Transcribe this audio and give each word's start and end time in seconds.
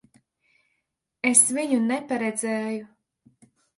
Es 1.31 1.43
viņu 1.57 1.77
neparedzēju. 1.91 2.89